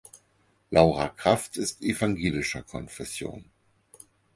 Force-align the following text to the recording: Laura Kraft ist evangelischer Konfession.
Laura 0.71 1.09
Kraft 1.09 1.57
ist 1.57 1.83
evangelischer 1.83 2.63
Konfession. 2.63 3.51